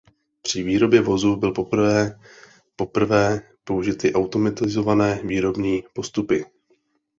[0.41, 2.19] Při výrobě vozu byl poprvé
[2.75, 6.45] poprvé použity automatizované výrobní postupy.